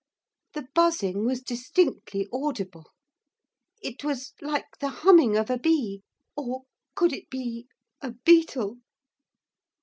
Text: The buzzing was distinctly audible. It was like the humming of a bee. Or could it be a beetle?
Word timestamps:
The 0.53 0.65
buzzing 0.73 1.27
was 1.27 1.41
distinctly 1.43 2.27
audible. 2.33 2.89
It 3.83 4.03
was 4.03 4.33
like 4.41 4.65
the 4.79 4.89
humming 4.89 5.37
of 5.37 5.51
a 5.51 5.59
bee. 5.59 6.01
Or 6.35 6.63
could 6.95 7.13
it 7.13 7.29
be 7.29 7.67
a 8.01 8.09
beetle? 8.09 8.79